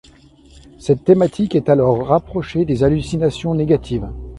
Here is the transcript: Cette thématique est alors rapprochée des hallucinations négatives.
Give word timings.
Cette 0.79 1.03
thématique 1.03 1.53
est 1.53 1.69
alors 1.69 2.07
rapprochée 2.07 2.65
des 2.65 2.83
hallucinations 2.83 3.53
négatives. 3.53 4.09